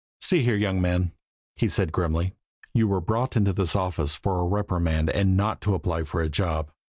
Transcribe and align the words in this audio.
"See 0.19 0.41
here, 0.41 0.55
young 0.55 0.81
man," 0.81 1.11
he 1.55 1.69
said 1.69 1.91
grimly, 1.91 2.33
"you 2.73 2.87
were 2.87 2.99
brought 3.01 3.37
into 3.37 3.53
this 3.53 3.75
office 3.75 4.15
for 4.15 4.39
a 4.39 4.47
reprimand 4.47 5.11
and 5.11 5.37
not 5.37 5.61
to 5.61 5.75
apply 5.75 6.05
for 6.05 6.21
a 6.21 6.27
job! 6.27 6.71